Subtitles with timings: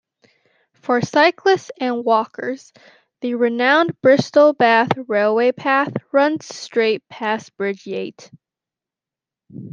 [0.81, 2.73] For cyclists and walkers,
[3.19, 8.31] the renowned Bristol-Bath railway path runs straight past Bridgeyate.